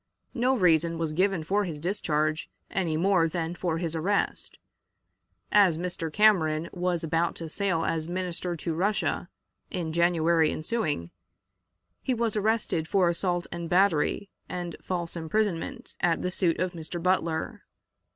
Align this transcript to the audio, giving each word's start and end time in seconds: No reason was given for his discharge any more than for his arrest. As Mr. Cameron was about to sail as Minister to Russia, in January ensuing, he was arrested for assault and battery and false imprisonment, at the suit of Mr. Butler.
No 0.33 0.57
reason 0.57 0.97
was 0.97 1.13
given 1.13 1.43
for 1.43 1.63
his 1.63 1.79
discharge 1.79 2.49
any 2.71 2.97
more 2.97 3.27
than 3.29 3.53
for 3.53 3.77
his 3.77 3.95
arrest. 3.95 4.57
As 5.51 5.77
Mr. 5.77 6.11
Cameron 6.11 6.69
was 6.73 7.03
about 7.03 7.35
to 7.35 7.47
sail 7.47 7.85
as 7.85 8.09
Minister 8.09 8.55
to 8.55 8.73
Russia, 8.73 9.29
in 9.69 9.93
January 9.93 10.51
ensuing, 10.51 11.11
he 12.01 12.15
was 12.15 12.35
arrested 12.35 12.87
for 12.87 13.09
assault 13.09 13.45
and 13.51 13.69
battery 13.69 14.31
and 14.49 14.75
false 14.81 15.15
imprisonment, 15.15 15.95
at 15.99 16.23
the 16.23 16.31
suit 16.31 16.57
of 16.59 16.73
Mr. 16.73 16.97
Butler. 16.99 17.61